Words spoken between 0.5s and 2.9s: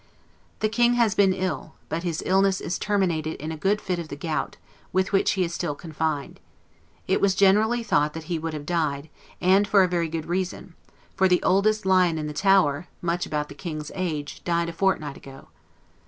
The King has been ill; but his illness is